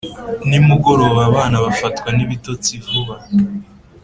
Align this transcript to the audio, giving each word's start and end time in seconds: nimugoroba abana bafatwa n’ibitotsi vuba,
nimugoroba 0.49 1.19
abana 1.29 1.57
bafatwa 1.65 2.09
n’ibitotsi 2.13 2.71
vuba, 2.85 3.15